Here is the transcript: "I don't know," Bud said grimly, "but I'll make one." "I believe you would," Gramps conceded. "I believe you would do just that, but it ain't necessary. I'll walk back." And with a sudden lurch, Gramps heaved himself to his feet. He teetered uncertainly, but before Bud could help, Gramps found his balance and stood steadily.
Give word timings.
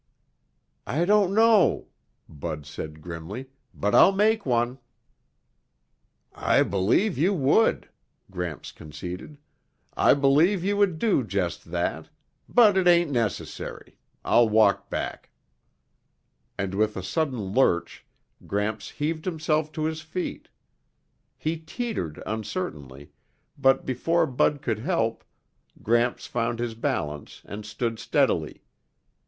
"I 0.87 1.05
don't 1.05 1.31
know," 1.31 1.89
Bud 2.27 2.65
said 2.65 3.01
grimly, 3.03 3.51
"but 3.71 3.93
I'll 3.93 4.11
make 4.11 4.47
one." 4.47 4.79
"I 6.33 6.63
believe 6.63 7.19
you 7.19 7.35
would," 7.35 7.87
Gramps 8.31 8.71
conceded. 8.71 9.37
"I 9.95 10.15
believe 10.15 10.63
you 10.63 10.75
would 10.75 10.97
do 10.97 11.23
just 11.23 11.69
that, 11.69 12.09
but 12.49 12.77
it 12.77 12.87
ain't 12.87 13.11
necessary. 13.11 13.99
I'll 14.25 14.49
walk 14.49 14.89
back." 14.89 15.29
And 16.57 16.73
with 16.73 16.97
a 16.97 17.03
sudden 17.03 17.37
lurch, 17.37 18.03
Gramps 18.47 18.89
heaved 18.89 19.25
himself 19.25 19.71
to 19.73 19.83
his 19.83 20.01
feet. 20.01 20.49
He 21.37 21.57
teetered 21.59 22.23
uncertainly, 22.25 23.11
but 23.55 23.85
before 23.85 24.25
Bud 24.25 24.63
could 24.63 24.79
help, 24.79 25.23
Gramps 25.83 26.25
found 26.25 26.57
his 26.57 26.73
balance 26.73 27.43
and 27.45 27.67
stood 27.67 27.99
steadily. 27.99 28.63